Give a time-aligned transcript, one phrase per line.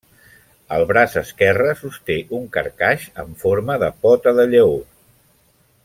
[0.77, 4.77] El braç esquerre sosté, un carcaix amb forma de pota de lleó.